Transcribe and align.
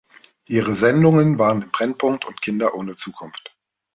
Ihre 0.49 0.73
Sendungen 0.73 1.37
waren 1.37 1.61
Im 1.61 1.69
Brennpunkt 1.71 2.25
und 2.25 2.41
Kinder 2.41 2.73
ohne 2.73 2.95
Zukunft. 2.95 3.55